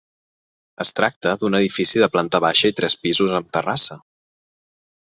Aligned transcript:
Es 0.85 0.91
tracta 0.99 1.33
d'un 1.43 1.59
edifici 1.59 2.03
de 2.05 2.09
planta 2.15 2.41
baixa 2.49 2.73
i 2.73 2.77
tres 2.81 2.99
pisos 3.05 3.39
amb 3.41 3.57
terrassa. 3.59 4.03